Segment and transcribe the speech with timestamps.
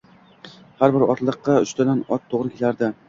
[0.79, 2.91] Har bir otliqqa uchtadan ot to`g`ri kelardi